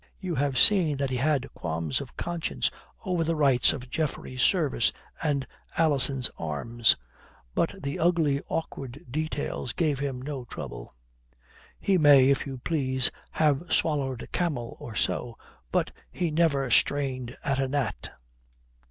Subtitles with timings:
[0.19, 2.71] You have seen that he had qualms of conscience
[3.05, 5.45] over the rights of Geoffrey's service and
[5.77, 6.97] Alison's arms.
[7.53, 10.91] But the ugly, awkward details gave him no trouble.
[11.79, 15.37] He may, if you please, have swallowed a camel or so,
[15.71, 18.09] but he never strained at a gnat.